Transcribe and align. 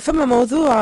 فما 0.00 0.24
موضوع 0.24 0.74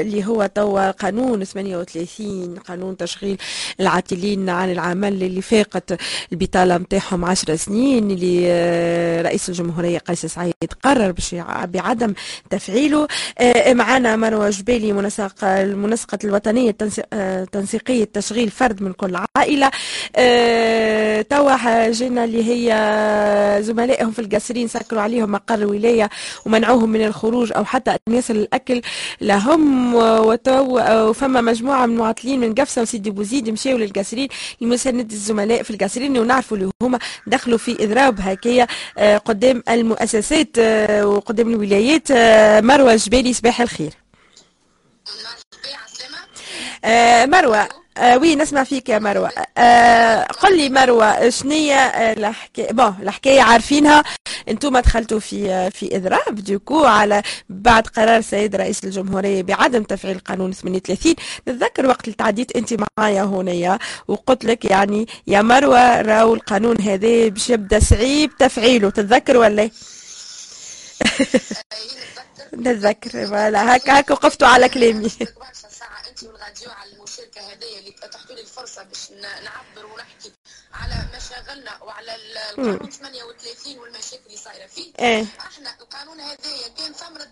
اللي 0.00 0.26
هو 0.26 0.50
توا 0.54 0.90
قانون 0.90 1.44
38 1.44 2.54
قانون 2.68 2.96
تشغيل 2.96 3.38
العاطلين 3.80 4.48
عن 4.48 4.72
العمل 4.72 5.22
اللي 5.22 5.42
فاقت 5.42 6.00
البطالة 6.32 6.76
نتاعهم 6.76 7.24
10 7.24 7.56
سنين 7.56 8.10
اللي 8.10 9.22
رئيس 9.22 9.48
الجمهورية 9.48 9.98
قيس 9.98 10.26
سعيد 10.26 10.54
قرر 10.82 11.14
بعدم 11.64 12.14
تفعيله. 12.50 13.06
معنا 13.68 14.16
مروة 14.16 14.50
جبالي 14.50 14.92
منسق 14.92 15.44
المنسقة 15.44 16.18
الوطنية 16.24 16.76
التنسيقية 17.12 18.04
تشغيل 18.04 18.50
فرد 18.50 18.82
من 18.82 18.92
كل 18.92 19.18
عائلة. 19.36 19.70
توا 21.22 21.90
جينا 21.90 22.24
اللي 22.24 22.44
هي 22.44 23.62
زملائهم 23.62 24.10
في 24.10 24.18
القصرين 24.18 24.68
سكروا 24.68 25.02
عليهم 25.02 25.32
مقر 25.32 25.54
الولاية 25.54 26.10
ومنعوهم 26.46 26.90
من 26.90 27.04
الخروج 27.04 27.52
أو 27.52 27.64
حتى 27.64 27.96
يصل 28.14 28.36
الأكل 28.36 28.82
لهم 29.20 29.94
وفما 29.94 31.40
مجموعة 31.40 31.86
من 31.86 31.92
المعطلين 31.94 32.40
من 32.40 32.54
قفصة 32.54 32.82
وسيدي 32.82 33.10
بوزيد 33.10 33.50
مشاو 33.50 33.76
للقصرين 33.78 34.28
لمساندة 34.60 35.14
الزملاء 35.14 35.62
في 35.62 35.70
القصرين 35.70 36.18
ونعرفوا 36.18 36.56
اللي 36.56 36.70
هما 36.82 36.98
دخلوا 37.26 37.58
في 37.58 37.84
إضراب 37.84 38.20
هكايا 38.20 38.66
آه، 38.98 39.18
قدام 39.18 39.62
المؤسسات 39.68 40.48
آه، 40.58 41.06
وقدام 41.06 41.48
الولايات 41.50 42.10
آه، 42.10 42.60
مروة 42.60 42.96
جبالي 42.96 43.32
صباح 43.32 43.60
الخير. 43.60 43.92
مروة 47.26 47.81
آه 47.98 48.18
وي 48.18 48.36
نسمع 48.36 48.64
فيك 48.64 48.88
يا 48.88 48.98
مروة. 48.98 49.30
آه 49.58 50.22
قل 50.24 50.56
لي 50.58 50.68
مروة 50.70 51.30
شنية 51.30 51.74
الحكاية؟ 52.12 52.72
bon 52.72 52.96
الحكاية 53.02 53.40
عارفينها. 53.42 54.02
أنتم 54.48 54.78
دخلتوا 54.78 55.18
في 55.20 55.70
في 55.70 55.96
اضراب 55.96 56.34
donc 56.34 56.84
على 56.84 57.22
بعد 57.48 57.86
قرار 57.86 58.20
سيد 58.20 58.56
رئيس 58.56 58.84
الجمهورية 58.84 59.42
بعدم 59.42 59.82
تفعيل 59.82 60.18
قانون 60.18 60.52
38 60.52 61.14
نتذكر 61.48 61.86
وقت 61.86 62.04
اللي 62.04 62.16
تعديت 62.16 62.56
انت 62.56 62.74
معايا 62.98 63.22
هنا 63.22 63.78
وقلت 64.08 64.44
لك 64.44 64.64
يعني 64.64 65.06
يا 65.26 65.42
مروة 65.42 66.00
راهو 66.00 66.34
القانون 66.34 66.80
هذا 66.80 67.28
باش 67.28 67.50
يبدأ 67.50 67.78
صعيب 67.80 68.36
تفعيله. 68.38 68.90
تتذكر 68.90 69.36
ولا؟ 69.36 69.70
نتذكر 72.54 73.26
voilà. 73.26 73.76
هكا 73.76 74.00
هكا 74.00 74.14
وقفتوا 74.14 74.48
على 74.48 74.68
كلامي. 74.68 75.08
فرصه 78.62 78.82
باش 78.82 79.10
نعبر 79.10 79.86
ونحكي 79.86 80.32
على 80.72 81.08
مشاغلنا 81.16 81.82
وعلى 81.82 82.14
القانون 82.14 82.90
38 82.90 83.78
والمشاكل 83.78 84.26
اللي 84.26 84.36
صايرة 84.36 84.66
فيه. 84.66 84.92
إيه. 84.98 85.26
إحنا 85.40 85.76
القانون 85.80 86.20
هذايا 86.20 86.68
كان 86.68 86.92
ثمرة 86.92 87.28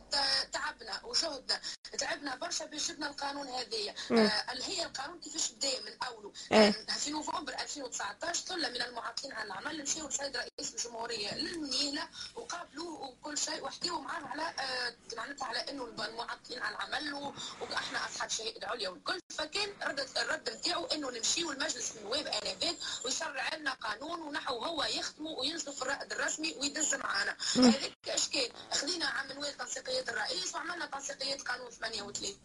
تعبنا 0.52 1.00
وجهدنا 1.04 1.60
تعبنا 1.98 2.36
برشا 2.36 2.64
باش 2.64 2.88
جبنا 2.88 3.10
القانون 3.10 3.48
هذايا. 3.48 3.94
آه 4.10 4.52
اللي 4.52 4.64
هي 4.64 4.84
القانون 4.84 5.20
كيفاش 5.20 5.52
بدا 5.52 5.80
من 5.80 5.92
أوله؟ 6.06 6.32
إيه. 6.52 6.70
في 6.98 7.10
نوفمبر 7.10 7.52
2019 7.60 8.40
ثله 8.44 8.68
من 8.68 8.82
المعاقين 8.82 9.32
على 9.32 9.46
العمل 9.46 9.82
مشاو 9.82 10.08
لسيد 10.08 10.36
رئيس 10.36 10.74
الجمهورية 10.74 11.34
للنيله 11.34 12.08
وقابلوه 12.34 13.00
وكل 13.00 13.38
شيء 13.38 13.64
وحكيوا 13.64 14.00
معاه 14.00 14.24
على 14.26 14.42
آه 14.42 14.94
معناتها 15.16 15.46
على 15.46 15.58
إنه 15.58 15.84
المعاقين 15.84 16.62
على 16.62 16.76
العمل 16.76 17.34
وأحنا 17.60 18.06
أصحاب 18.06 18.30
شهاده 18.30 18.68
عليا 18.68 18.88
والكل. 18.88 19.20
فكان 19.40 19.70
رد 19.82 20.00
الرد 20.16 20.50
نتاعو 20.50 20.84
إنه 20.86 21.10
نمشيو 21.10 21.52
لمجلس 21.52 21.92
النواب 21.96 22.26
انذاك 22.26 22.76
ويشرع 23.04 23.54
لنا 23.54 23.72
قانون 23.72 24.20
ونحو 24.20 24.58
هو 24.64 24.84
يختمه 24.84 25.30
وينزلوا 25.30 25.74
في 25.74 25.82
الرائد 25.82 26.12
الرسمي 26.12 26.54
ويدز 26.58 26.94
معانا. 26.94 27.36
هذاك 27.56 28.08
اش 28.08 28.28
كان 28.28 28.50
خذينا 28.72 29.06
عام 29.06 29.32
نوال 29.32 29.56
تنسيقيات 29.56 30.08
الرئيس 30.08 30.54
وعملنا 30.54 30.86
تنسيقيات 30.86 31.42
قانون 31.42 31.70
38 31.70 32.36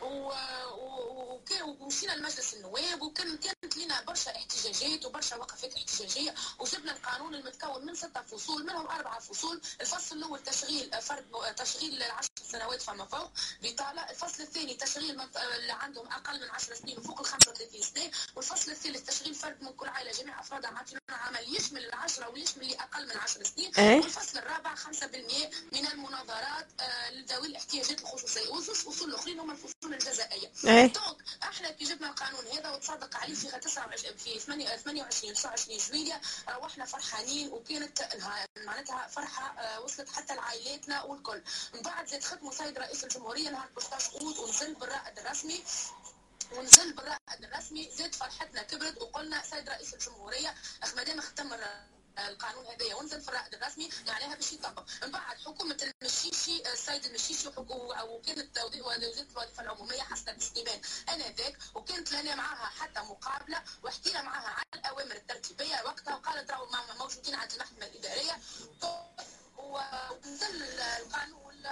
وكان 0.00 1.62
ومشينا 1.62 2.12
لمجلس 2.12 2.54
النواب 2.54 3.02
وكان 3.02 3.36
كانت 3.38 3.76
لنا 3.76 4.02
برشا 4.02 4.36
احتجاجات 4.36 5.06
وبرشا 5.06 5.36
وقفات 5.36 5.74
احتجاجية 5.74 6.34
وجبنا 6.58 6.92
القانون 6.92 7.34
المتكون 7.34 7.86
من 7.86 7.94
ستة 7.94 8.22
فصول 8.22 8.66
منهم 8.66 8.86
أربعة 8.88 9.20
فصول. 9.20 9.60
الفصل 9.80 10.16
الأول 10.16 10.42
تشغيل 10.42 11.02
فرد 11.02 11.54
تشغيل 11.56 12.02
العشر 12.02 12.28
سنوات 12.52 12.82
فما 12.82 13.04
فوق. 13.04 13.30
بطالة 13.62 14.10
الفصل 14.10 14.42
الثاني 14.42 14.74
تشغيل 14.74 15.20
اللي 15.56 15.72
عندهم 15.72 16.08
أقل 16.18 16.40
من 16.40 16.50
10 16.50 16.74
سنين 16.74 16.98
وفوق 16.98 17.20
ال 17.20 17.26
35 17.26 17.82
سنة 17.82 18.10
والفصل 18.36 18.70
الثالث 18.70 19.10
تشغيل 19.10 19.34
فرد 19.34 19.62
من 19.62 19.72
كل 19.72 19.88
عائلة 19.88 20.12
جميع 20.12 20.40
أفرادها 20.40 20.70
عاطلون 20.70 21.00
عمل 21.10 21.56
يشمل 21.56 21.84
العشرة 21.84 22.28
ويشمل 22.28 22.62
اللي 22.62 22.74
أقل 22.76 23.06
من 23.08 23.16
10 23.16 23.42
سنين. 23.42 23.74
إيه؟ 23.78 24.00
والفصل 24.00 24.38
الرابع 24.38 24.74
5% 24.74 25.50
من 25.72 25.86
المناظرات 25.86 26.66
آه، 26.80 27.10
لذوي 27.10 27.46
الاحتياجات 27.46 28.00
الخصوصية 28.00 28.48
وزوج 28.50 28.76
فصول 28.76 29.08
الأخرين 29.10 29.40
هم 29.40 29.50
الفصول 29.50 29.94
الجزائية. 29.94 30.52
إيه؟ 30.64 30.86
دونك 30.86 31.16
إحنا 31.42 31.70
كي 31.70 31.84
جبنا 31.84 32.10
القانون 32.10 32.46
هذا 32.46 32.70
وتصدق 32.70 33.16
عليه 33.16 33.34
في 33.34 33.46
29 33.60 34.16
في 34.16 34.38
28 34.38 35.34
29 35.34 35.78
جويلية 35.78 36.20
روحنا 36.48 36.84
فرحانين 36.84 37.48
وكانت 37.52 38.08
معناتها 38.66 39.06
فرحة 39.08 39.58
آه، 39.60 39.80
وصلت 39.80 40.08
حتى 40.08 40.34
لعائلاتنا 40.34 41.02
والكل. 41.02 41.42
من 41.74 41.80
بعد 41.82 42.06
زاد 42.06 42.22
ختموا 42.24 42.52
سيد 42.52 42.78
رئيس 42.78 43.04
الجمهورية 43.04 43.50
نهار 43.50 43.68
13 43.76 44.20
اوت 44.20 44.38
ونزل 44.38 44.74
بالرائد 44.74 45.18
الرسمي. 45.18 45.62
ونزل 46.52 46.92
بالرائد 46.92 47.44
الرسمي 47.44 47.90
زاد 47.90 48.14
فرحتنا. 48.14 48.62
كبرت 48.62 49.02
وقلنا 49.02 49.42
سيد 49.42 49.68
رئيس 49.68 49.94
الجمهورية 49.94 50.54
اخ 50.82 50.94
مادام 50.94 51.20
ختم 51.20 51.52
القانون 52.18 52.66
هذايا. 52.66 52.94
ونزل 52.94 53.20
في 53.20 53.28
الرائد 53.28 53.54
الرسمي 53.54 53.88
معناها 54.06 54.34
باش 54.34 54.52
يطبق. 54.52 54.84
من 55.02 55.10
بعد 55.10 55.38
حكومة 55.38 55.92
المشيشي 56.02 56.72
السيد 56.72 57.04
المشيشي 57.04 57.48
وكانت 57.48 58.58
وزيره 58.58 58.94
الوظيفه 58.94 59.60
العمومية 59.60 60.02
حسن 60.02 60.38
سليمان. 60.40 60.80
آنذاك 61.08 61.58
وكانت 61.74 62.12
لنا 62.12 62.34
معها 62.34 62.66
حتى 62.66 63.00
مقابلة 63.00 63.62
وحكينا 63.82 64.22
معها 64.22 64.48
على 64.48 64.64
الأوامر 64.74 65.16
الترتيبية. 65.16 65.82
وقتها 65.84 66.14
وقالت 66.14 66.50
راهو 66.50 66.66
موجودين 66.98 67.34
عند 67.34 67.52
المحكمة 67.52 67.86
الإدارية. 67.86 68.38
ونزل 69.58 70.62
القانون 70.80 71.66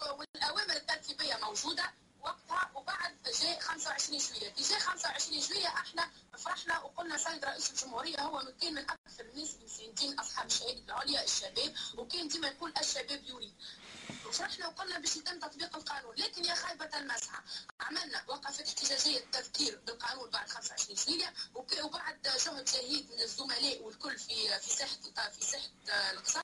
والاوامر 0.00 0.76
الترتيبيه 0.76 1.36
موجوده 1.36 1.92
وقتها 2.20 2.70
وبعد 2.74 3.16
جاء 3.42 3.60
25 3.60 4.05
جويلية 4.18 4.52
جاء 4.70 4.78
25 4.78 5.40
جويلية 5.40 5.66
إحنا 5.68 6.10
فرحنا 6.38 6.78
وقلنا 6.80 7.16
سيد 7.16 7.44
رئيس 7.44 7.70
الجمهورية 7.70 8.20
هو 8.20 8.42
كان 8.60 8.74
من 8.74 8.82
أكثر 8.90 9.24
الناس 9.24 9.54
المساندين 9.60 10.20
أصحاب 10.20 10.46
الشهادة 10.46 10.82
العليا 10.88 11.24
الشباب 11.24 11.74
وكان 11.96 12.28
ديما 12.28 12.48
يقول 12.48 12.72
الشباب 12.80 13.24
يريد. 13.24 13.54
وشرحنا 14.26 14.66
وقلنا 14.68 14.98
باش 14.98 15.16
يتم 15.16 15.38
تطبيق 15.38 15.76
القانون. 15.76 16.14
لكن 16.16 16.44
يا 16.44 16.54
خايبة 16.54 16.98
المسحة 16.98 17.44
عملنا 17.86 18.24
وقفة 18.28 18.64
احتجاجية 18.64 19.20
تذكير 19.32 19.80
بالقانون 19.86 20.30
بعد 20.30 20.48
25 20.48 20.96
جويلية 20.96 21.32
وبعد 21.84 22.22
جهد 22.22 22.68
شهيد 22.68 23.10
من 23.12 23.20
الزملاء 23.20 23.82
والكل 23.82 24.18
في 24.18 24.58
في 24.60 24.70
ساحة 24.70 25.30
في 25.30 25.44
ساحة 25.44 25.68
القصر 26.10 26.40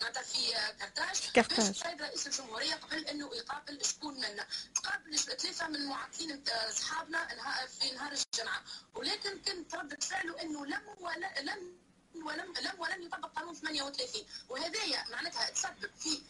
معناتها 0.00 0.22
في 0.22 0.52
كرتاج 0.80 1.30
كرتاج 1.34 2.02
رئيس 2.02 2.26
الجمهورية 2.26 2.74
قبل 2.74 3.06
إنه 3.06 3.34
يقابل 3.34 3.84
شكون 3.84 4.14
منا. 4.14 4.46
قابل 4.84 5.18
ثلاثة 5.18 5.68
من 5.68 5.76
المعاقين 5.76 6.42
أصحابنا 6.48 7.28
في 7.66 7.90
نهار 7.90 8.12
الجمعة. 8.12 8.62
ولكن 8.94 9.38
كانت 9.42 9.74
ردة 9.74 9.96
فعله 10.00 10.42
إنه 10.42 10.66
لم 10.66 10.82
ولا 11.00 11.40
لم 11.40 11.84
ولم 12.14 12.52
لم 12.60 12.80
ولم 12.80 13.02
يطبق 13.02 13.32
قانون 13.32 13.54
38 13.54 14.26
وهذايا 14.48 15.04
معناتها 15.10 15.50
تسبب 15.50 15.90
في 15.98 16.22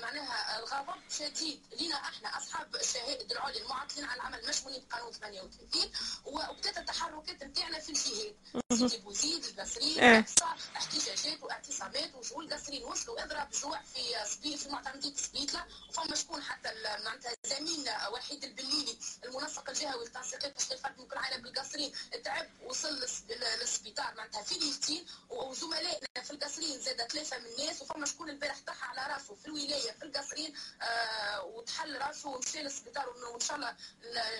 معناها 0.00 0.58
الغضب 0.58 1.00
شديد. 1.10 1.60
لنا 1.80 1.94
إحنا 1.96 2.38
اصحاب 2.38 2.76
الشهائد 2.76 3.32
العليا 3.32 3.62
المعطلين 3.62 4.04
على 4.04 4.20
العمل 4.20 4.48
مشمولين 4.48 4.82
بقانون 4.90 5.12
38 5.12 5.92
وابتدت 6.24 6.78
التحركات 6.78 7.42
نتاعنا 7.42 7.78
في 7.80 7.88
الجهاد. 7.88 8.34
سيدي 8.72 8.96
بوزيد 8.98 9.44
القصرين 9.44 9.98
إيه. 9.98 10.24
احتجاجات 10.76 11.42
واعتصامات 11.42 12.14
وشغل 12.14 12.54
قصرين 12.54 12.84
وصلوا 12.84 13.24
اضرب 13.24 13.50
جوع 13.50 13.82
في 13.82 14.00
سبيل 14.26 14.58
في 14.58 14.68
معتمدية 14.68 15.14
سبيتلا. 15.14 15.64
وفما 15.88 16.16
شكون 16.16 16.42
حتى 16.42 16.68
معناتها 17.04 17.32
زميلنا 17.46 18.08
وحيد 18.08 18.44
البليلي 18.44 18.98
المنسق 19.24 19.70
الجهوي 19.70 20.04
لتنسيقات 20.04 20.56
تشغيل 20.56 20.78
فرد 20.78 20.98
من 20.98 21.06
كل 21.06 21.16
عائله 21.16 21.42
بالقصرين 21.42 21.92
تعب 22.24 22.46
وصل 22.64 23.00
للسبيطار 23.60 24.14
معناتها 24.14 24.42
في 24.42 24.54
ليلتين 24.54 25.06
وزملائنا 25.30 26.06
في 26.24 26.30
القصرين 26.30 26.80
زاد 26.80 27.02
ثلاثة 27.12 27.38
من 27.38 27.46
الناس. 27.46 27.82
وفما 27.82 28.06
شكون 28.06 28.30
البارح 28.30 28.60
طاح 28.66 28.84
على 28.90 29.14
راسه. 29.14 29.35
في 29.36 29.46
الولايه 29.46 29.92
في 29.92 30.02
القصرين 30.02 30.54
آه 30.82 31.44
وتحل 31.44 31.98
راسه 31.98 32.28
ومشى 32.28 32.62
للسبيطار 32.62 33.08
وان 33.08 33.40
شاء 33.40 33.56
الله 33.56 33.76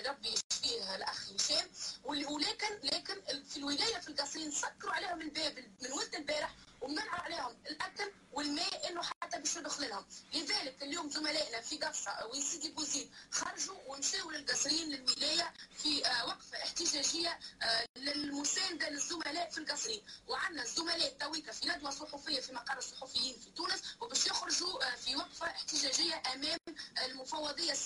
ربي 0.07 0.27
يشفيه 0.29 0.95
الأخ 0.95 1.29
هشام 1.31 1.69
ولكن 2.03 2.79
لكن 2.83 3.43
في 3.49 3.57
الولاية 3.57 3.97
في 3.99 4.07
القصرين 4.07 4.51
سكروا 4.51 4.93
عليهم 4.93 5.21
الباب 5.21 5.57
من 5.81 5.91
ولد 5.91 6.15
البارح 6.15 6.55
ومنعوا 6.81 7.19
عليهم 7.19 7.57
الأكل 7.69 8.11
والماء 8.31 8.89
إنه 8.91 9.01
حتى 9.01 9.37
باش 9.39 9.55
يدخل 9.55 9.89
لهم. 9.89 10.05
لذلك 10.33 10.83
اليوم 10.83 11.09
زملائنا 11.09 11.61
في 11.61 11.77
قفصه 11.77 12.25
وسيدي 12.25 12.69
بوزيد 12.71 13.11
خرجوا 13.31 13.75
ومشاو 13.87 14.31
للقصرين 14.31 14.89
للولاية 14.89 15.53
في 15.77 16.07
آه، 16.07 16.25
وقفة 16.27 16.57
احتجاجية 16.57 17.39
آه، 17.61 17.85
للمساندة 17.97 18.89
للزملاء 18.89 19.49
في 19.49 19.57
القصرين. 19.57 20.01
وعندنا 20.27 20.63
الزملاء 20.63 21.17
تويكا 21.19 21.51
في 21.51 21.69
ندوة 21.69 21.91
صحفية 21.91 22.39
في 22.41 22.53
مقر 22.53 22.81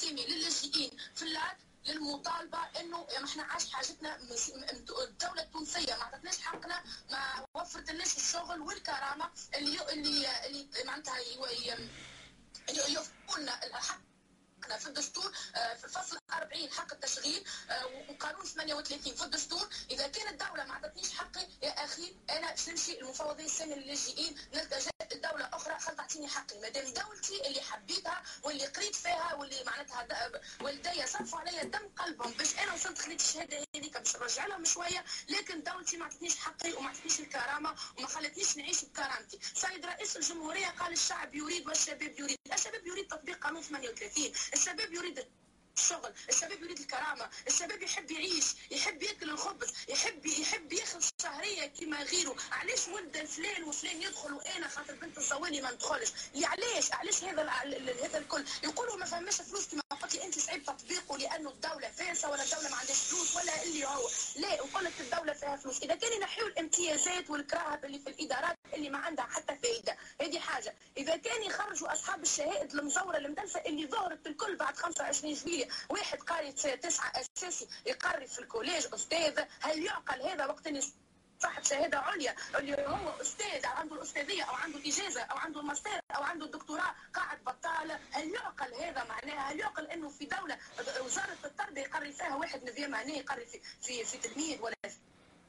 الساميه 0.03 0.25
للاجئين 0.27 0.91
في 1.15 1.21
اللات 1.23 1.57
للمطالبة 1.85 2.57
إنه 2.79 3.07
ما 3.19 3.25
إحنا 3.25 3.43
عاش 3.43 3.71
حاجتنا 3.73 4.17
الدولة 5.03 5.41
التونسية. 5.41 5.95
ما 5.95 6.03
عطتناش 6.03 6.37
حقنا 6.39 6.83
ما 7.11 7.45
وفرت 7.55 7.91
لناش 7.91 8.17
الشغل 8.17 8.61
والكرامة 8.61 9.31
اللي 9.55 9.93
اللي 9.93 10.45
اللي 10.45 10.67
معناتها 10.85 11.17
يوفروا 12.89 13.65
الحق. 13.67 14.01
في 14.77 14.87
الدستور 14.87 15.31
آه، 15.55 15.73
في 15.73 15.83
الفصل 15.85 16.17
40 16.33 16.71
حق 16.71 16.93
التشغيل 16.93 17.43
آه، 17.69 17.85
وقانون 17.85 18.45
38 18.45 19.15
في 19.15 19.23
الدستور. 19.23 19.69
إذا 19.91 20.07
كانت 20.07 20.41
الدولة 20.41 20.63
ما 20.65 20.73
عطتنيش 20.73 21.11
حقي 21.13 21.47
يا 21.63 21.85
أخي 21.85 22.15
أنا 22.29 22.55
نمشي 22.67 22.99
المفوضين 23.01 23.45
السامي 23.45 23.75
للاجئين 23.75 24.37
نلتجئ 24.53 24.89
لدوله 25.11 25.49
أخرى 25.53 25.79
خل 25.79 25.95
تعطيني 25.95 26.27
حقي. 26.27 26.59
ما 26.59 26.69
دام 26.69 26.93
دولتي 26.93 27.47
اللي 27.47 27.61
حبيتها 27.61 28.23
واللي 28.43 28.65
قريت 28.65 28.95
فيها 28.95 29.33
واللي 29.33 29.63
معناتها 29.63 30.07
والدي 30.61 31.07
صرفوا 31.07 31.39
عليا 31.39 31.63
دم 31.63 31.89
قلبهم 31.97 32.31
باش 32.31 32.55
أنا 32.59 32.73
وصلت 32.73 32.99
خليت 32.99 33.21
الشهادة 33.21 33.65
هذيك 33.75 33.97
باش 33.97 34.15
نرجع 34.15 34.45
لهم 34.45 34.65
شوية 34.65 35.05
لكن 35.29 35.63
دولتي 35.63 35.97
ما 35.97 36.05
عطتنيش 36.05 36.37
حقي 36.37 36.73
وما 36.73 36.89
عطتنيش 36.89 37.19
الكرامة 37.19 37.75
وما 37.97 38.07
خلتنيش 38.07 38.57
نعيش 38.57 38.85
بكرامتي. 38.85 39.39
سيد 39.53 39.85
رئيس 39.85 40.17
الجمهورية 40.17 40.67
قال 40.67 40.93
الشعب 40.93 41.35
يريد 41.35 41.67
والشباب 41.67 42.19
يريد. 42.19 42.37
الشباب 42.53 42.87
يريد 42.87 43.07
تطبيق 43.07 43.43
قانون 43.43 43.61
38 43.61 44.31
الشباب 44.61 44.93
يريد 44.93 45.25
الشغل 45.77 46.13
الشباب 46.29 46.63
يريد 46.63 46.79
الكرامة 46.79 47.29
الشباب 47.47 47.81
يحب 47.81 48.11
يعيش 48.11 48.45
يحب 48.71 49.03
ياكل 49.03 49.29
الخبز 49.29 49.73
يحب 49.89 50.25
يحب 50.25 50.73
ياخذ 50.73 51.05
شهرية 51.23 51.65
كما 51.65 52.03
غيره. 52.03 52.35
علاش 52.51 52.87
ولد 52.87 53.25
فلان 53.25 53.63
وفلان 53.63 54.01
يدخل 54.01 54.33
وأنا 54.33 54.67
خاطر 54.67 54.93
بنت 54.95 55.17
الزواني 55.17 55.61
ما 55.61 55.71
ندخلش؟ 55.71 56.09
علاش؟ 56.43 56.91
علاش 56.91 57.23
هذا 57.23 57.49
هذا 58.03 58.17
الكل؟ 58.17 58.43
يقولوا 58.63 58.97
ما 58.97 59.05
فهمش 59.05 59.35
فلوس 59.35 59.67
كما 59.67 59.81
قلت 60.01 60.15
لي 60.15 60.23
أنت 60.23 60.39
صعيب 60.39 60.63
تطبيقه 60.63 61.17
لأنه 61.17 61.49
الدولة 61.49 61.91
فالسة 61.91 62.29
ولا 62.29 62.43
الدولة 62.43 62.69
ما 62.69 62.75
عندهاش 62.75 62.97
فلوس 62.97 63.35
ولا 63.35 63.63
اللي 63.63 63.85
هو. 63.85 64.09
لا 64.35 64.53
وقال 64.81 64.93
لك 64.93 65.01
الدولة 65.01 65.33
فيها 65.33 65.55
فلوس 65.55 65.81
اذا 65.83 65.95
كان 65.95 66.13
ينحيوا 66.13 66.47
الامتيازات 66.47 67.29
والكراهب 67.29 67.85
اللي 67.85 67.99
في 67.99 68.07
الإدارات 68.09 68.57
اللي 68.73 68.89
ما 68.89 68.97
عندها 68.97 69.25
حتى 69.25 69.55
فائدة 69.55 69.97
هذه 70.21 70.39
حاجة. 70.39 70.75
إذا 70.97 71.17
كان 71.17 71.43
يخرجوا 71.43 71.93
أصحاب 71.93 72.21
الشهائد 72.21 72.73
المزورة 72.75 73.17
المدلسة 73.17 73.59
اللي 73.65 73.87
ظهرت 73.87 74.27
الكل 74.27 74.55
بعد 74.55 74.75
25 74.77 75.33
جويلية 75.33 75.67
واحد 75.89 76.17
قاري 76.19 76.51
تسعة 76.51 77.11
أساسي 77.15 77.67
يقري 77.85 78.27
في 78.27 78.39
ال 78.39 78.45
collège 78.45 78.87
أستاذ 78.93 79.39
هل 79.59 79.83
يعقل 79.83 80.21
هذا 80.21 80.45
وقت 80.45 80.67
صاحب 81.41 81.63
شهادة 81.63 81.99
عليا 81.99 82.35
اللي 82.59 82.75
هو 82.87 83.21
أستاذ 83.21 83.65
أو 83.65 83.71
عنده 83.71 83.95
الأستاذية 83.95 84.43
أو 84.43 84.55
عنده 84.55 84.77
الاجازه 84.79 85.21
أو 85.21 85.37
عنده 85.37 85.59
الماستر 85.59 85.99
أو 86.15 86.23
عنده 86.23 86.45
الدكتوراه 86.45 86.95
قاعد 87.13 87.37
بطال 87.45 87.91
هل 88.11 88.33
يعقل 88.33 88.73
هذا 88.73 89.03
معناها؟ 89.03 89.51
هل 89.51 89.59
يعقل 89.59 89.85
إنه 89.85 90.09
في 90.09 90.25
دولة 90.25 90.57
وزارة 91.05 91.37
التربيه 91.45 91.81
يقري 91.81 92.11
فيها 92.11 92.35
واحد 92.35 92.69
نظام 92.69 92.91
معناه 92.91 93.13
يقري 93.13 93.45
في 93.45 93.59
في 93.81 94.03
في 94.03 94.17
تلميذ 94.17 94.61
ولا 94.61 94.75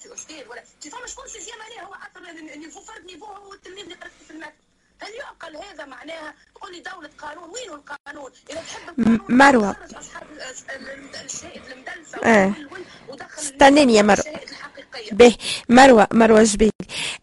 في 0.00 0.15
أستاذ 0.15 0.49
ولا 0.49 0.62
في 0.81 0.91
فما 0.91 1.06
شكون 1.06 1.29
سيزيام 1.29 1.59
معناه 1.59 1.83
هو 1.89 1.94
اثر 1.94 2.33
نيفو 2.56 2.81
فرد 2.81 3.05
نيفو 3.05 3.25
هو 3.27 3.53
التلميذ 3.53 3.83
اللي 3.83 3.94
قرأ 3.94 4.11
في 4.27 4.31
الماده 4.31 4.55
هل 5.03 5.15
يعقل 5.15 5.56
هذا 5.56 5.85
معناها؟ 5.85 6.35
تقول 6.55 6.73
لي 6.73 6.81
دولة 6.81 7.11
قانون 7.19 7.50
وين 7.50 7.71
القانون؟ 7.71 8.31
إذا 8.50 8.61
تحب 8.61 9.00
القانون 9.00 9.21
مروة. 9.29 9.77
أصحاب 9.94 10.27
الشهيد 11.25 11.62
المدلسة 11.67 12.19
آه. 12.19 12.55
استناني 13.39 13.94
يا 13.94 14.03
مروة. 14.03 14.25
به. 15.12 15.35
مروة 15.69 16.06
مروة 16.12 16.43
جبيل 16.43 16.71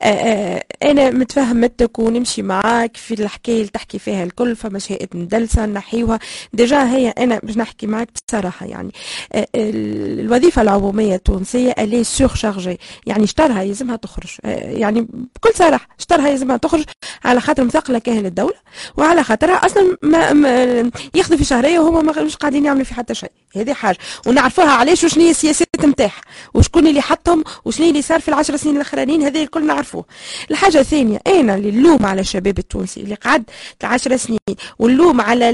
آه 0.01 0.05
آه 0.05 0.63
أنا 0.83 1.09
متفهمتك 1.09 1.99
ونمشي 1.99 2.41
معاك 2.41 2.97
في 2.97 3.13
الحكاية 3.13 3.55
اللي 3.57 3.67
تحكي 3.67 3.99
فيها 3.99 4.23
الكل 4.23 4.55
فما 4.55 4.79
شهادة 4.79 5.09
مدلسة 5.13 5.65
نحيوها. 5.65 6.19
déjà 6.53 6.83
هي 6.83 7.09
أنا 7.09 7.39
باش 7.43 7.57
نحكي 7.57 7.87
معاك 7.87 8.09
بصراحة 8.27 8.65
يعني. 8.65 8.91
آه 9.33 9.47
الوظيفة 9.55 10.61
العمومية 10.61 11.15
التونسية 11.15 11.75
ألي 11.79 12.03
surchargée 12.03 12.79
يعني 13.07 13.27
شطرها 13.27 13.61
يلزمها 13.61 13.95
تخرج. 13.95 14.37
يعني 14.43 15.01
بكل 15.35 15.49
صراحة 15.55 15.87
شطرها 15.97 16.29
يلزمها 16.29 16.57
تخرج 16.57 16.83
على 17.25 17.41
خاطر 17.41 17.63
مثقلة 17.63 17.99
كاهل 17.99 18.25
الدولة 18.25 18.55
وعلى 18.97 19.23
خاطرها 19.23 19.65
أصلا 19.65 19.97
ما, 20.01 20.33
ما 20.33 20.91
ياخذوا 21.15 21.37
في 21.37 21.43
شهرية 21.43 21.79
وهما 21.79 22.21
مش 22.23 22.35
قاعدين 22.35 22.65
يعملوا 22.65 22.83
في 22.85 22.93
حتى 22.93 23.15
شيء. 23.15 23.31
هذه 23.55 23.73
حاجة. 23.73 23.97
ونعرفوها 24.27 24.71
علاش 24.71 25.03
وشنو 25.03 25.23
هي 25.23 25.29
السياسات 25.31 25.67
نتاعها. 25.85 26.21
وشكون 26.53 26.87
اللي 26.87 27.01
حطهم 27.01 27.43
وشنو 27.65 27.87
اللي 27.89 28.01
صار 28.01 28.19
في 28.19 28.29
العشر 28.29 28.57
سنين 28.57 28.75
الأخرانيين 28.75 29.23
هذه 29.23 29.43
الكل 29.43 29.67
نعرفوه. 29.67 30.05
الحاجة 30.51 30.79
الثانية 30.79 31.19
أنا 31.27 31.55
اللي 31.55 31.71
نلوم 31.71 32.05
على 32.05 32.21
الشباب 32.21 32.59
التونسي 32.59 33.01
اللي 33.01 33.15
قعد 33.15 33.43
10 33.83 34.17
سنين 34.17 34.39
ونلوم 34.79 35.21
على 35.21 35.49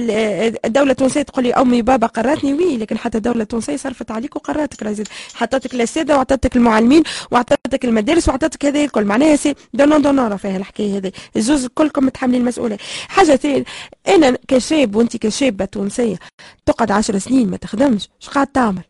الدولة 0.65 0.92
التونسية 0.92 1.21
تقول 1.21 1.44
لي 1.44 1.53
أمي 1.53 1.81
بابا 1.81 2.07
قراتني. 2.07 2.53
oui 2.53 2.77
لكن 2.77 2.97
حتى 2.97 3.18
الدولة 3.18 3.42
التونسية 3.42 3.75
صرفت 3.75 4.12
عليك 4.12 4.36
وقراتك 4.36 4.83
زاده 4.83 5.07
حطتك 5.33 5.74
الاساتذه 5.74 6.15
وعطتك 6.15 6.56
المعلمين 6.56 7.03
وعطتك 7.31 7.86
المدارس 7.86 8.30
وعطتك 8.30 8.65
هذه 8.65 8.86
الكل. 8.86 9.06
معناها 9.06 9.36
c'est 9.35 9.56
donnant 9.73 10.01
donnant 10.01 10.38
فيها 10.38 10.57
الحكاية 10.57 10.98
هذه. 10.98 11.12
الزوز 11.38 11.65
كلكم 11.65 12.06
متحملين 12.06 12.41
المسؤولية. 12.41 12.77
حاجة 13.07 13.36
ثانية 13.36 13.63
أنا 14.07 14.38
كشاب 14.48 14.95
وأنت 14.95 15.18
كشابة 15.18 15.65
تونسية 15.65 16.19
تقعد 16.65 16.91
10 16.91 17.18
سنين 17.18 17.50
ما 17.50 17.57
تخدمش 17.85 18.09
اش 18.21 18.29
قاعد 18.29 18.47
تعمل؟ 18.47 18.83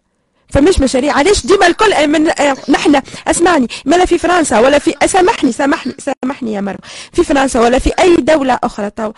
فمش 0.49 0.79
مشاريع. 0.79 1.13
علاش 1.13 1.45
ديما 1.45 1.67
الكل 1.67 2.07
من 2.07 2.23
نحن 2.69 3.01
اسمعني 3.27 3.67
ما 3.85 3.95
لا 3.95 4.05
في 4.05 4.17
فرنسا 4.17 4.59
ولا 4.59 4.79
في 4.79 4.93
سامحني 5.05 5.51
سامحني 5.51 5.93
سامحني 5.99 6.53
يا 6.53 6.61
مروه 6.61 6.79
في 7.13 7.23
فرنسا 7.23 7.59
ولا 7.59 7.79
في 7.79 7.91
أي 7.99 8.15
دولة 8.15 8.59
أخرى 8.63 8.89
تو 8.89 9.11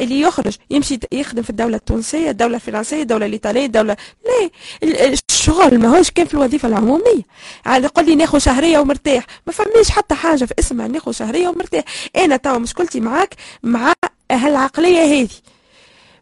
اللي 0.00 0.20
يخرج 0.20 0.56
يمشي 0.70 0.98
يخدم 1.12 1.42
في 1.42 1.50
الدولة 1.50 1.76
التونسية 1.76 2.30
الدولة 2.30 2.54
الفرنسية 2.56 3.02
الدولة 3.02 3.26
الإيطالية 3.26 3.66
الدولة 3.66 3.96
ليه 4.26 4.50
الشغل 5.30 5.78
ما 5.78 5.98
هوش 5.98 6.10
كان 6.10 6.26
في 6.26 6.34
الوظيفة 6.34 6.68
العمومية. 6.68 7.22
يعني 7.66 7.86
قول 7.86 8.06
لي 8.06 8.14
ناخذ 8.14 8.38
شهرية 8.38 8.78
ومرتاح. 8.78 9.24
ما 9.46 9.52
فماش 9.52 9.90
حتى 9.90 10.14
حاجة 10.14 10.44
في 10.44 10.54
اسمها 10.58 10.88
ناخذ 10.88 11.12
شهرية 11.12 11.48
ومرتاح. 11.48 11.84
أنا 12.16 12.36
توا 12.36 12.58
مشكلتي 12.58 13.00
معاك 13.00 13.34
مع 13.62 13.92
هالعقلية 14.32 15.00
هذه 15.22 15.28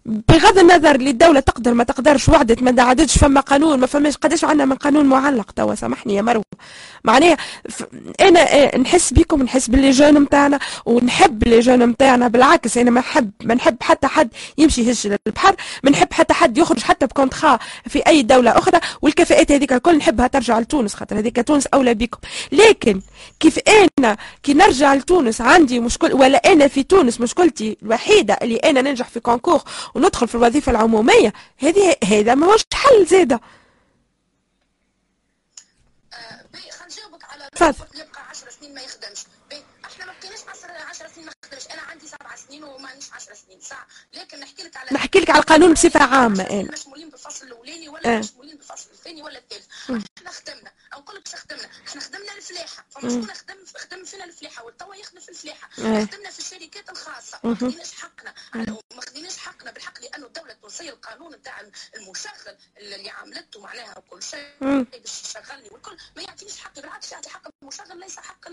بغض 0.09 0.59
النظر 0.59 0.95
اللي 0.95 1.11
الدولة 1.11 1.41
تقدر 1.41 1.75
ما 1.75 1.85
تقدرش 1.85 2.29
وعدت 2.29 2.63
ما 2.63 2.83
عادتش 2.83 3.19
فما 3.19 3.41
قانون 3.41 3.81
ما 3.81 3.87
فماش 3.87 4.17
قداش 4.17 4.45
عندنا 4.45 4.65
من 4.65 4.77
قانون 4.77 5.07
معلق 5.07 5.51
توا 5.51 5.75
سامحني 5.75 6.15
يا 6.15 6.23
مروة. 6.23 6.45
معناها 7.05 7.37
أنا 8.21 8.41
آه، 8.41 8.79
نحس 8.79 9.13
بكم 9.13 9.43
نحس 9.43 9.69
بـ 9.71 9.76
les 9.76 9.91
jeunes 9.91 10.19
نتاعنا 10.23 10.59
ونحب 10.87 11.45
les 11.49 11.61
jeunes 11.61 11.83
نتاعنا 11.83 12.29
بالعكس 12.29 12.79
أنا 12.79 12.91
ما 12.91 13.01
نحب 13.01 13.31
ما 13.45 13.55
نحب 13.55 13.77
حتى 13.83 14.07
حد 14.07 14.29
يمشي 14.59 14.83
يهج 14.83 15.17
للبحر 15.27 15.55
ما 15.85 15.91
نحب 15.91 16.13
حتى 16.13 16.35
حد 16.35 16.59
يخرج 16.59 16.81
حتى 16.83 17.07
بـ 17.07 17.13
contrat 17.13 17.59
في 17.89 17.99
أي 18.07 18.23
دولة 18.23 18.51
أخرى. 18.59 18.81
والكفاءات 19.03 19.53
هذيك 19.53 19.73
الكل 19.73 19.97
نحبها 19.97 20.27
ترجع 20.27 20.59
لتونس 20.59 20.95
خاطر 20.95 21.19
هذيك 21.19 21.47
تونس 21.47 21.67
أولى 21.67 21.95
بكم. 21.95 22.19
لكن 22.53 23.01
كيف 23.41 23.59
أنا 23.99 24.17
كي 24.43 24.55
نرجع 24.55 24.95
لتونس 24.95 25.41
عندي 25.41 25.81
مشكل 25.81 26.13
ولا 26.13 26.53
أنا 26.53 26.69
في 26.69 26.83
تونس 26.83 27.21
مشكلتي 27.21 27.77
الوحيدة 27.83 28.39
اللي 28.43 28.57
أنا 28.57 28.83
ننجح 28.83 29.09
في 29.09 29.21
concours 29.21 29.61
وندخل 30.05 30.29
في 30.29 30.35
الوظيفة 30.35 30.73
العمومية. 30.73 31.33
هذه 31.59 31.97
هذا 32.05 32.35
ما 32.35 32.47
هوش 32.47 32.63
حل 32.75 33.07
زاده. 33.07 33.41
تفضل. 37.57 38.01
يبقى 38.01 38.21
10 38.31 38.51
سنين 38.51 38.75
ما 38.75 38.81
يخدمش. 38.81 39.19
إحنا 39.85 40.07
ما 40.07 40.13
بقيناش 40.21 40.41
10 40.89 41.09
سنين 41.09 41.27
ما 41.27 41.33
نخدمش 41.45 41.67
أنا 41.67 41.83
عندي 41.83 42.07
سبع 42.07 42.37
سنين 42.37 42.65
ومانيش 42.65 43.13
10 43.13 43.35
سنين. 43.35 43.61
صح. 43.61 43.87
لكن 44.15 44.41
نحكي 44.41 44.63
لك 44.63 44.77
على 44.77 44.89
نحكي 44.93 45.19
لك 45.19 45.31
على 45.31 45.39
القانون 45.39 45.73
بصفة 45.73 46.05
عامة. 46.05 46.43
أنا 46.43 46.73
مشمولين 46.73 47.11
بالفصل 47.11 47.47
الأولاني 47.47 47.89
ولا 47.89 48.17
آه. 48.17 48.19
مشمولين 48.19 48.57
بالفصل 48.57 48.91
الثاني 48.93 49.23
ولا 49.23 49.39
الثالث. 49.39 49.67
إحنا 50.19 50.31
خدمنا. 50.31 50.71
نقول 50.99 51.17
لك 51.17 51.29
خدمنا. 51.29 51.71
إحنا 51.89 52.01
خدمنا 52.01 52.33
الفلاحة. 52.37 52.87
فما 52.91 53.11
شكون 53.11 53.35
خدم 53.35 53.65
خدم 53.77 54.05
فينا 54.05 54.25
الفلاحة 54.25 54.65
والتوا 54.65 54.95
يخدم 54.95 55.21
في 55.21 55.29
الفلاحة. 55.29 55.69
آه. 55.79 56.05
خدمنا 56.05 56.31
في 56.31 56.39
الشركات 56.39 56.91
الخاصة. 56.91 57.41
ما 57.45 57.55
خديناش 57.55 57.93
حقنا. 57.93 58.35
ما 58.95 59.01
خديناش 59.01 59.37
حقنا 59.37 59.71
بالحق 59.71 60.01
لأنه 60.01 60.27
الدولة 60.27 60.53
التونسيه 60.53 60.91
القانون 60.91 61.35
نتاع 61.35 61.61
المشغل 61.97 62.57
اللي 62.79 63.11
عملته 63.11 63.61
معناها 63.61 63.99
وكل 63.99 64.23
شيء. 64.23 64.49
باش 64.61 65.23
يشغلني 65.23 65.69
والكل 65.71 65.97
ما 66.17 66.23
يعطينيش 66.23 66.59
حقي 66.59 66.83
بالعكس 66.83 67.13
يعطي 67.13 67.29
حق 67.31 67.43
المشغل 67.63 68.01
ليس 68.01 68.19
حق 68.19 68.49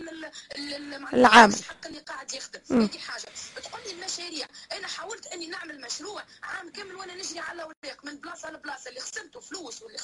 العامل. 1.13 1.63
حق 1.63 1.85
اللي 1.85 1.99
قاعد 1.99 2.33
يخدم. 2.33 2.81
هذه 2.81 2.97
حاجة. 2.99 3.25
تقول 3.55 3.81
لي 3.87 3.94
المشاريع 4.19 4.47
أنا 4.71 4.87
حاولت 4.87 5.27
أني 5.27 5.47
نعمل 5.47 5.81
مشروع 5.81 6.23
عام 6.43 6.71
كامل 6.71 6.95
وأنا 6.95 7.15
نجري 7.15 7.39
على 7.39 7.61
أوراق 7.63 8.05
من 8.05 8.17
بلاصة 8.17 8.51
لبلاصة. 8.51 8.89
اللي 8.89 8.99
خسرته 8.99 9.39
فلوس 9.39 9.81
واللي 9.81 9.99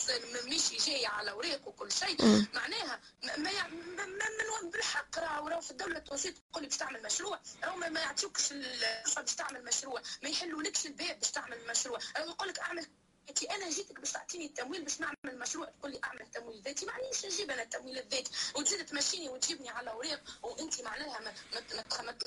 مش 0.48 0.86
جاية 0.88 1.08
على 1.08 1.32
أوراق 1.32 1.68
وكل 1.68 1.92
شيء. 1.92 2.18
معناها 2.54 3.00
ما, 3.24 3.38
ما, 3.38 3.52
ما, 3.68 4.06
ما 4.06 4.62
من 4.62 4.70
بالحق 4.70 5.20
راهو 5.20 5.48
راهو 5.48 5.62
في 5.62 5.72
الدولة 5.72 5.98
التونسية 5.98 6.30
تقول 6.52 6.66
باش 6.66 6.78
تعمل 6.78 7.04
مشروع. 7.04 7.40
راهو 7.64 7.76
ما 7.78 8.00
يعطيوكش 8.00 8.52
الفرصة 8.52 9.22
باش 9.22 9.36
تعمل 9.36 9.66
مشروع. 9.66 10.02
ما 10.24 10.30
يحلولكش 10.30 10.86
الباب 10.86 11.20
باش 11.20 11.32
تعمل 11.32 11.68
مشروع. 11.70 12.00
راهو 12.18 12.30
يقول 12.30 12.48
لك 12.48 12.60
أعمل 12.60 12.88
انت 13.30 13.44
أنا 13.44 13.70
جيتك 13.70 14.00
باش 14.00 14.12
تعطيني 14.12 14.46
التمويل 14.46 14.84
باش 14.84 15.00
نعمل 15.00 15.40
مشروع 15.40 15.66
تقول 15.66 15.92
لي 15.92 16.00
أعمل 16.04 16.32
تمويل 16.32 16.62
ذاتي. 16.62 16.86
معنيش 16.86 17.26
نجيب 17.26 17.52
أنا 17.52 17.64
التمويل 17.64 17.98
الذاتي. 17.98 18.32
وتزيد 18.56 18.86
تمشيني 18.86 19.30
وتجيبني 19.30 19.70
على 19.70 19.90
أوراق 19.92 20.22
وأنت 20.44 20.82
معناها 20.82 21.20
ما, 21.20 21.34
ما, 21.54 21.64
ما, 22.04 22.18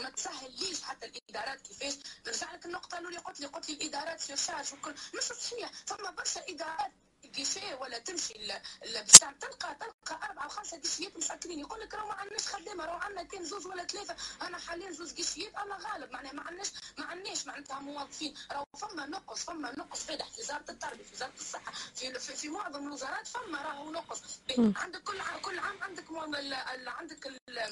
ما, 0.00 0.12
حتى 0.82 1.06
الإدارات 1.06 1.60
كيفاش. 1.60 1.94
نرجع 2.26 2.52
لك 2.54 2.66
النقطة 2.66 2.98
الأولى 2.98 3.18
قلت 3.18 3.40
لي 3.40 3.46
قلت 3.46 3.70
لي 3.70 3.76
الإدارات 3.76 4.20
في 4.20 4.36
شارج 4.36 4.72
وكل 4.72 4.94
مش 5.14 5.22
صحيح. 5.22 5.70
فما 5.86 6.10
برشا 6.10 6.48
إدارات 6.48 6.92
كيفاه 7.36 7.80
ولا 7.80 7.98
تمشي 7.98 8.34
باش 8.82 9.18
تلقى 9.18 9.76
تلقى 9.80 10.26
أربعة 10.28 10.46
وخمسه 10.46 10.76
كيشيات 10.76 11.16
مسكرين 11.16 11.58
يقول 11.58 11.80
لك 11.80 11.94
راه 11.94 12.06
ما 12.06 12.12
عندناش 12.14 12.46
خدامة 12.48 12.84
راه 12.84 12.98
عندنا 13.04 13.22
كان 13.22 13.44
زوج 13.44 13.66
ولا 13.66 13.84
ثلاثة. 13.84 14.16
أنا 14.42 14.58
حاليا 14.58 14.90
زوج 14.90 15.10
كيشيات 15.12 15.54
أنا 15.54 15.78
غالب. 15.78 16.10
معناها 16.12 16.32
ما 16.32 16.42
عندناش 16.42 16.68
ما 16.98 17.04
عندناش 17.04 17.46
معناتها 17.46 17.80
موظفين 17.80 18.34
راه 18.52 18.64
فما 18.78 19.06
نقص 19.06 19.44
فما 19.44 19.72
نقص 19.78 20.02
فادح 20.04 20.30
في 20.30 20.40
وزارة 20.40 20.64
التربية 20.68 21.04
في 21.04 21.14
وزارة 21.14 21.32
الصحة 21.40 21.72
في 21.94 22.18
في, 22.18 22.36
في 22.36 22.48
معظم 22.48 22.86
الوزارات 22.86 23.26
فما 23.26 23.62
راهو 23.62 23.90
نقص. 23.90 24.22
عندك 24.76 25.02
كل 25.02 25.20
عام 25.20 25.40
كل 25.40 25.58
عام 25.58 25.82
عندك 25.82 26.04
عندك 26.86 27.26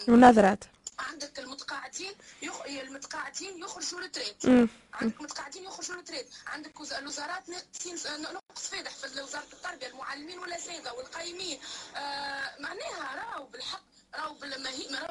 المناظرات 0.09 0.65
عندك 0.99 1.39
المتقاعدين. 1.39 2.15
المتقاعدين 2.67 3.59
يخرجوا 3.59 4.01
retraite 4.01 4.47
عندك 4.95 5.21
متقاعدين 5.21 5.65
يخرجوا 5.65 5.97
retraite 5.97 6.27
عندك 6.47 6.73
الوزارات 6.99 7.49
نقص 7.49 8.69
فادح 8.69 8.91
في 8.91 9.23
وزارة 9.23 9.47
التربية 9.53 9.87
المعلمين 9.87 10.39
والاساتذه 10.39 10.93
والقايمين. 10.93 11.61
آه 11.97 12.61
معناها 12.61 13.17
راهو 13.17 13.47
بالحق 13.47 13.83
راهو 14.15 14.35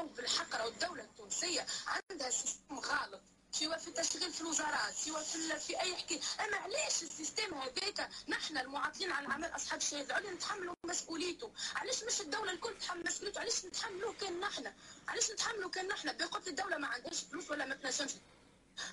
بالحق 0.08 0.56
راهو 0.56 0.68
الدولة 0.68 1.04
التونسية 1.04 1.66
عندها 1.88 2.30
système 2.30 2.80
غالط. 2.80 3.22
سواء 3.52 3.78
في 3.78 3.88
التشغيل 3.88 4.32
في 4.32 4.42
الوزارات 4.42 4.94
سواء 4.94 5.24
في, 5.24 5.60
في 5.60 5.82
أي 5.82 5.96
حكاية. 5.96 6.20
أما 6.40 6.58
علاش 6.58 7.04
ال 7.04 7.10
système 7.10 7.54
هذاك 7.54 8.10
نحن 8.28 8.58
المعطلين 8.58 9.12
على 9.12 9.26
الاعمال 9.26 9.56
أصحاب 9.56 9.80
الشهاده 9.80 10.06
العليا 10.18 10.32
نتحملوا 10.32 10.74
مسؤوليته. 10.86 11.52
علاش 11.76 12.04
مش 12.04 12.22
الدولة 12.22 12.52
الكل 12.52 12.74
تحمل 12.82 13.04
مسؤوليته؟ 13.04 13.40
علاش 13.42 13.66
نتحملوه 13.66 14.14
كان 14.14 14.40
نحن؟ 14.40 14.74
علاش 15.08 15.32
نتحملوا 15.32 15.70
كان 15.70 15.88
نحن؟ 15.88 16.18
بقول 16.18 16.42
الدولة 16.48 16.78
ما 16.78 16.88
عندهاش 16.88 17.20
فلوس 17.32 17.52
ولا 17.52 17.66
ما 17.66 17.76
تنجمش 17.76 18.12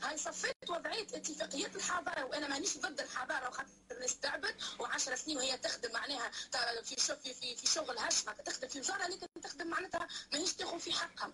هاي 0.02 0.16
صفيت 0.18 0.71
وضعيه 0.71 1.02
اتفاقيات 1.02 1.76
الحضارة 1.76 2.25
وأنا 2.25 2.49
مانيش 2.49 2.78
ضد 2.78 3.00
الحضارة 3.00 3.49
وخاطر 3.49 3.68
الناس 3.90 4.18
تعبت 4.18 4.54
و10 4.80 5.14
سنين 5.14 5.37
وهي 5.37 5.59
تخدم 5.59 5.92
معناها 5.92 6.30
في 6.83 6.97
في 6.97 7.35
في, 7.35 7.57
في 7.57 7.66
شغل 7.66 7.99
هشمه 7.99 8.33
تخدم 8.33 8.68
في 8.68 8.80
وزارة 8.80 9.07
لكن 9.07 9.26
تخدم 9.42 9.66
معناتها 9.66 10.09
ماهيش 10.33 10.52
تاخذ 10.54 10.78
في 10.78 10.92
حقها 10.92 11.28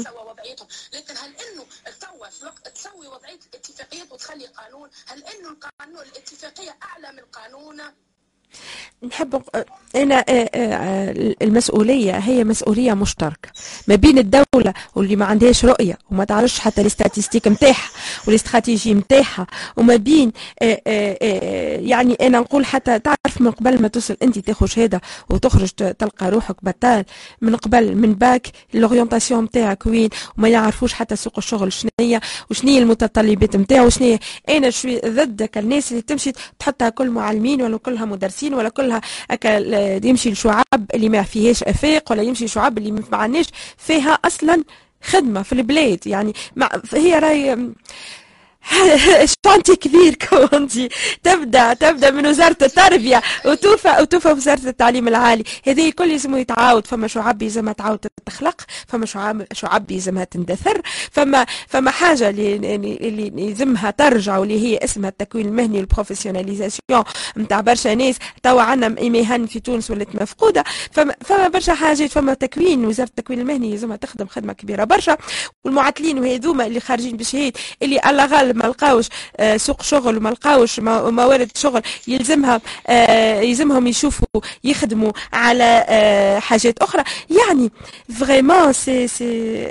تسوى 0.00 0.22
وضعيتهم. 0.30 0.68
لكن 0.92 1.16
هل 1.16 1.36
إنه 1.36 1.66
توا 2.00 2.28
في 2.28 2.44
وقت 2.44 2.68
تسوي 2.68 3.06
وضعية 3.06 3.38
الاتفاقيات 3.50 4.12
وتخلي 4.12 4.46
قانون؟ 4.46 4.90
هل 5.06 5.24
إنه 5.24 5.48
القانون 5.48 6.02
الاتفاقية 6.02 6.78
أعلى 6.82 7.12
من 7.12 7.18
القانون؟ 7.18 7.82
نحب 9.02 9.42
أنا 9.96 10.24
آه، 10.28 10.50
آه، 10.54 11.34
المسؤولية 11.42 12.12
هي 12.12 12.44
مسؤولية 12.44 12.94
مشتركة 12.94 13.48
ما 13.88 13.94
بين 13.94 14.18
الدولة 14.18 14.74
واللي 14.94 15.16
ما 15.16 15.24
عندهاش 15.24 15.64
رؤية 15.64 15.98
وما 16.10 16.24
تعرفش 16.24 16.58
حتى 16.58 16.80
الـ 16.80 16.85
statistiques 16.85 17.48
نتاعها 17.48 17.90
والاستراتيجي 18.26 18.94
نتاعها 18.94 19.46
وما 19.76 19.96
بين 19.96 20.32
آه، 20.62 20.80
يعني 21.76 22.14
أنا 22.14 22.38
نقول 22.40 22.66
حتى 22.66 22.98
تعرف 22.98 23.40
من 23.40 23.50
قبل 23.50 23.82
ما 23.82 23.88
توصل 23.88 24.16
أنت 24.22 24.38
تاخذ 24.38 24.66
شهاده 24.66 25.00
وتخرج 25.30 25.68
تلقى 25.68 26.30
روحك 26.30 26.56
بطال 26.64 27.04
من 27.40 27.56
قبل 27.56 27.94
من 27.96 28.14
bac 28.14 28.46
l'orientation 28.74 29.44
نتاعك 29.44 29.86
وين 29.86 30.08
وما 30.38 30.48
يعرفوش 30.48 30.92
حتى 30.92 31.16
سوق 31.16 31.38
الشغل 31.38 31.72
شنية 31.72 32.20
وشنية 32.50 32.78
المتطلبات 32.78 33.56
نتاعو 33.56 33.86
وشنية. 33.86 34.20
أنا 34.48 34.70
شوي 34.70 34.98
ضد 35.00 35.48
الناس 35.56 35.90
اللي 35.90 36.02
تمشي 36.02 36.32
تحطها 36.58 36.88
كل 36.88 37.10
معلمين 37.10 37.62
ولا 37.62 37.76
كلها 37.76 38.04
مدرسين. 38.04 38.39
ولا 38.48 38.68
كلها 38.68 39.00
كلها 39.42 40.00
يمشي 40.04 40.30
لشعاب 40.30 40.90
اللي 40.94 41.08
ما 41.08 41.22
فيهاش 41.22 41.62
آفاق 41.62 42.12
ولا 42.12 42.22
يمشي 42.22 42.44
لشعاب 42.44 42.78
اللي 42.78 42.90
ما 42.92 43.04
عندناش 43.12 43.46
فيها 43.78 44.18
أصلا 44.24 44.64
خدمة 45.02 45.42
في 45.42 45.52
البلاد. 45.52 46.06
يعني 46.06 46.32
هي 46.92 47.18
راي 47.18 47.72
شانتي 49.46 49.76
كبير 49.76 50.14
كونتي 50.14 50.88
تبدا 51.22 51.74
تبدا 51.74 52.10
من 52.10 52.26
وزاره 52.26 52.56
التربيه 52.62 53.22
وتوفى 53.44 53.96
وتوفى 54.00 54.28
وزاره 54.28 54.68
التعليم 54.68 55.08
العالي 55.08 55.44
هذه 55.66 55.88
الكل 55.88 56.10
يلزم 56.10 56.36
يتعاود 56.36 56.86
فما 56.86 57.06
شعب 57.08 57.42
يلزمها 57.42 57.72
تعاود 57.72 57.98
تخلق 58.26 58.60
فما 58.86 59.06
شعب 59.06 59.44
شعب 59.52 59.90
يلزمها 59.90 60.24
تندثر 60.24 60.82
فما 61.10 61.46
فما 61.68 61.90
حاجة 61.90 62.28
اللي 62.28 62.56
اللي 62.56 63.32
يلزمها 63.48 63.90
ترجع 63.90 64.38
واللي 64.38 64.60
هي 64.66 64.78
اسمها 64.84 65.08
التكوين 65.10 65.46
المهني 65.46 65.78
والـ 65.78 65.89
professionnalisation 65.89 67.04
نتاع 67.36 67.60
برشا 67.60 67.88
ناس 67.94 68.16
توا 68.42 68.62
عندنا 68.62 68.88
مهن 69.08 69.46
في 69.46 69.60
تونس 69.60 69.90
ولات 69.90 70.22
مفقوده 70.22 70.64
فما, 70.92 71.14
فما 71.24 71.48
برشا 71.48 71.74
حاجات 71.74 72.10
فما 72.10 72.34
تكوين 72.34 72.84
وزاره 72.86 73.08
التكوين 73.08 73.40
المهني 73.40 73.70
يلزمها 73.70 73.96
تخدم 73.96 74.26
خدمه 74.26 74.52
كبيره 74.52 74.84
برشا 74.84 75.16
والمعطلين 75.64 76.18
وهذوما 76.18 76.66
اللي 76.66 76.80
خارجين 76.80 77.16
بشهايد 77.16 77.56
اللي 77.82 78.00
الله 78.06 78.26
غالب 78.50 78.56
ما 78.56 78.68
لقاوش 78.68 79.06
آه، 79.36 79.56
سوق 79.56 79.82
شغل 79.82 80.16
وما 80.16 80.28
لقاوش 80.28 80.80
موارد 80.80 81.50
شغل 81.56 81.82
يلزمها 82.08 82.60
آه، 82.86 83.40
يلزمهم 83.40 83.86
يشوفوا 83.86 84.26
يخدموا 84.64 85.12
على 85.32 85.84
آه، 85.88 86.38
حاجات 86.38 86.78
أخرى. 86.78 87.04
يعني 87.30 87.70
vraiment 88.18 88.72
c'est 88.72 89.08
c'est 89.08 89.66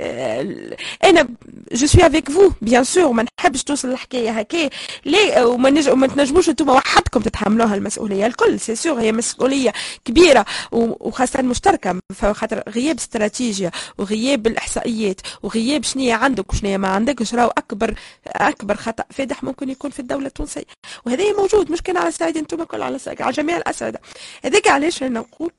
أنا 1.04 1.28
je 1.72 1.86
suis 1.86 2.06
avec 2.06 2.30
vous 2.30 2.50
bien 2.62 2.84
sûr 2.84 3.12
ما 3.12 3.24
نحبش 3.38 3.62
توصل 3.62 3.90
الحكاية 3.90 4.30
هكا 4.30 4.70
ليه؟ 5.04 5.44
وما 5.44 5.70
نج... 5.70 5.88
وما 5.88 6.06
تنجموش 6.06 6.48
أنتم 6.48 6.68
وحدكم 6.68 7.20
تتحملوها 7.20 7.74
المسؤولية 7.74 8.26
الكل 8.26 8.60
c'est 8.60 8.74
sûr 8.74 9.00
هي 9.00 9.12
مسؤولية 9.12 9.72
كبيرة 10.04 10.44
وخاصة 10.72 11.42
مشتركة 11.42 12.00
خاطر 12.32 12.62
غياب 12.68 12.96
استراتيجية 12.98 13.70
وغياب 13.98 14.46
الإحصائيات 14.46 15.20
وغياب 15.42 15.84
شنية 15.84 16.14
عندك 16.14 16.52
وشنية 16.52 16.76
ما 16.76 16.88
عندكش 16.88 17.34
راهو 17.34 17.52
أكبر 17.58 17.94
أكبر 18.26 18.69
خطأ 18.76 19.04
فادح 19.10 19.42
ممكن 19.42 19.70
يكون 19.70 19.90
في 19.90 20.00
الدولة 20.00 20.26
التونسية. 20.26 20.64
وهذا 21.06 21.32
موجود 21.32 21.70
مش 21.72 21.82
كان 21.82 21.96
على 21.96 22.08
الصعيد 22.08 22.36
أنتم 22.36 22.64
كل 22.64 22.82
على 22.82 22.96
الصعيد 22.96 23.22
على 23.22 23.32
جميع 23.32 23.56
الأصعدة. 23.56 24.00
هذاك 24.44 24.68
علاش 24.68 25.02
أنا 25.02 25.20
نقول؟ 25.20 25.52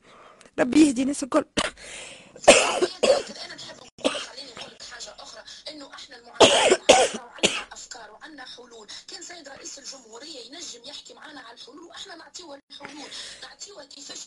ربي 0.59 0.87
يهدي 0.87 1.01
الناس 1.01 1.23
الكل. 1.23 1.45
افكار 7.71 8.11
وعندنا 8.11 8.45
حلول 8.45 8.87
كان 9.07 9.21
سيد 9.21 9.49
رئيس 9.49 9.79
الجمهوريه 9.79 10.39
ينجم 10.39 10.83
يحكي 10.85 11.13
معنا 11.13 11.41
على 11.41 11.53
الحلول 11.57 11.83
وإحنا 11.83 12.15
نعطيوه 12.15 12.59
الحلول 12.71 13.09
نعطيوه 13.43 13.85
كيفاش 13.85 14.19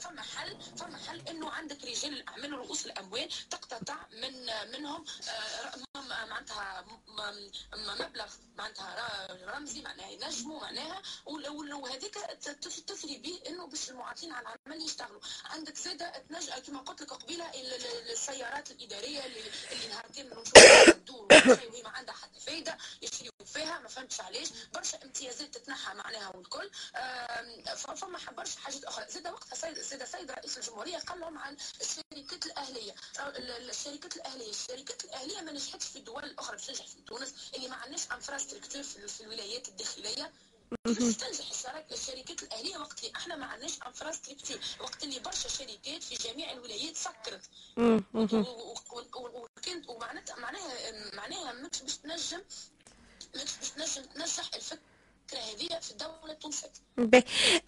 فما 0.00 0.22
حل 0.22 0.56
فما 0.76 0.98
حل 1.08 1.22
إنه 1.30 1.50
عندك 1.50 1.84
رجال 1.84 2.12
الأعمال 2.12 2.54
ورؤوس 2.54 2.86
الأموال 2.86 3.28
تقتطع 3.50 3.96
من 4.12 4.32
منهم 4.72 5.04
معناتها 6.30 6.84
مبلغ 7.72 8.28
معناتها 8.56 9.28
رمزي 9.56 9.82
معناها 9.82 10.10
ينجموا 10.10 10.60
معناها 10.60 11.02
وهذيك 11.26 12.14
تثري 12.86 13.18
به 13.18 13.40
إنه 13.48 13.66
باش 13.66 13.90
المعاطين 13.90 14.32
على 14.32 14.46
العمل 14.66 14.84
يشتغلوا. 14.84 15.20
عندك 15.44 15.76
زادة 15.76 16.12
تنج 16.28 16.50
كما 16.50 16.80
قلت 16.80 17.02
لك 17.02 17.12
قبيلة 17.12 17.50
السيارات 18.12 18.70
الإدارية 18.70 19.26
اللي, 19.26 19.40
اللي 19.72 19.88
نهارتين 19.88 20.30
وهي 21.10 21.82
ما 21.82 21.88
عندها 21.88 22.14
حتى 22.14 22.40
فايده 22.40 22.78
يشريوا 23.02 23.32
فيها 23.46 23.78
ما 23.78 23.88
فهمتش 23.88 24.20
علاش 24.20 24.48
برشا 24.74 25.04
امتيازات 25.04 25.54
تتنحى 25.54 25.94
معناها 25.94 26.36
والكل. 26.36 26.70
فما 27.76 28.18
برشا 28.36 28.60
حاجات 28.60 28.84
أخرى. 28.84 29.06
زاد 29.08 29.26
وقتها 29.26 29.72
زاد 29.82 30.04
سيد 30.04 30.30
رئيس 30.30 30.58
الجمهورية 30.58 30.98
قال 30.98 31.20
لهم 31.20 31.38
عن 31.38 31.56
الشركات 31.80 32.46
الأهلية. 32.46 32.94
الشركات 33.70 34.16
الأهلية. 34.16 34.50
الشركات 34.50 35.04
الأهلية 35.04 35.40
ما 35.40 35.52
نجحتش 35.52 35.86
في 35.86 35.96
الدول 35.96 36.24
الاخرى 36.24 36.56
باش 36.56 36.66
تنجح 36.66 36.86
في 36.86 37.02
تونس. 37.02 37.34
اللي 37.54 37.68
ما 37.68 37.76
عندناش 37.76 38.10
infrastructure 38.12 38.82
في 38.82 39.20
الولايات 39.20 39.68
الداخلية. 39.68 40.32
باش 40.84 41.16
تنجح 41.16 41.50
الشركات 41.92 42.42
الأهلية 42.42 42.76
وقت 42.78 42.98
اللي 43.04 43.12
إحنا 43.16 43.36
ما 43.36 43.46
عندناش 43.46 43.78
infrastructure 43.86 44.58
وقت 44.80 45.04
اللي 45.04 45.20
برشا 45.20 45.48
شركات 45.48 46.02
في 46.02 46.14
جميع 46.28 46.52
الولايات 46.52 46.96
سكرت 46.96 47.50
وكانت 49.16 49.88
ومعناتها 49.88 50.36
معناها 50.36 50.92
معناها 51.16 51.52
مش 51.52 51.82
باش 51.82 51.96
تنجم 51.96 52.42
مش 53.34 53.42
باش 53.58 53.94
تنجم 53.94 54.08
تنجح 54.08 54.50
الفكرة 54.54 54.80
هذه 55.36 55.80
في 55.80 55.90
الدولة 55.90 56.32
التونسية 56.32 56.68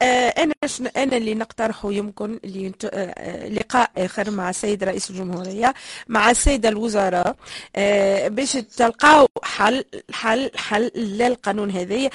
آه 0.02 0.28
أنا 0.28 0.54
أنا 0.96 1.16
اللي 1.16 1.34
نقترحه 1.34 1.92
يمكن 1.92 2.40
اللي 2.44 2.72
آه 2.92 3.48
لقاء 3.48 3.90
آخر 3.98 4.30
مع 4.30 4.50
السيد 4.50 4.84
رئيس 4.84 5.10
الجمهورية 5.10 5.74
مع 6.08 6.30
السيده 6.30 6.68
الوزراء. 6.68 7.36
آه 7.76 8.28
باش 8.28 8.52
تلقاو 8.52 9.26
حل 9.42 9.84
حل 10.12 10.50
حل 10.56 10.90
للقانون 10.94 11.70
هذا 11.70 12.10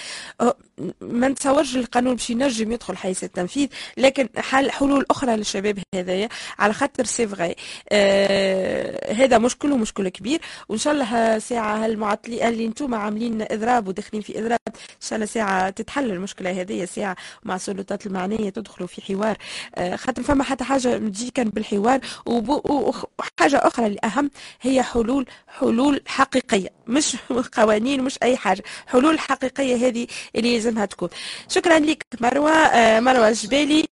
ما 1.01 1.27
نتصورش 1.27 1.75
القانون 1.75 2.15
باش 2.15 2.29
ينجم 2.29 2.71
يدخل 2.71 2.97
حيز 2.97 3.23
التنفيذ 3.23 3.67
لكن 3.97 4.29
حل 4.37 4.71
حلول 4.71 5.05
أخرى 5.11 5.35
للشباب 5.35 5.79
هذايا 5.95 6.29
على 6.59 6.73
خاطر 6.73 7.03
سي 7.05 7.55
آه 7.91 9.13
هذا 9.13 9.37
مشكل 9.37 9.71
ومشكل 9.71 10.09
كبير. 10.09 10.41
وإن 10.69 10.77
شاء 10.79 10.93
الله 10.93 11.39
ساعة 11.39 11.85
هالمعطلين 11.85 12.47
اللي 12.47 12.65
أنتم 12.65 12.95
عاملين 12.95 13.41
إضراب 13.41 13.87
وداخلين 13.87 14.21
في 14.23 14.39
إضراب 14.39 14.59
إن 14.67 15.01
شاء 15.01 15.15
الله 15.15 15.25
ساعة 15.39 15.69
تتحل 15.69 16.11
المشكلة 16.11 16.61
هذه 16.61 16.85
ساعة 16.85 17.15
مع 17.43 17.55
السلطات 17.55 18.05
المعنية 18.05 18.49
تدخلوا 18.49 18.87
في 18.87 19.01
حوار. 19.01 19.37
آه 19.75 19.95
خاطر 19.95 20.23
فما 20.23 20.43
حتى 20.43 20.63
حاجة 20.63 20.97
تجي 20.97 21.31
كان 21.31 21.49
بالحوار 21.49 21.99
وحاجة 22.25 23.57
أخرى 23.57 23.85
الأهم 23.87 24.31
هي 24.61 24.83
حلول 24.83 25.25
حلول 25.47 26.01
حقيقية 26.07 26.69
مش 26.87 27.17
قوانين 27.57 28.03
مش 28.03 28.17
أي 28.23 28.37
حاجة. 28.37 28.63
حلول 28.87 29.19
حقيقية 29.19 29.75
هذه 29.87 30.07
اللي 30.35 30.53
لازمها 30.53 30.85
تكون. 30.85 31.09
شكرا 31.49 31.79
لك 31.79 32.05
مروة. 32.21 32.51
آه، 32.51 32.99
مروة 32.99 33.27
الجبالي 33.29 33.85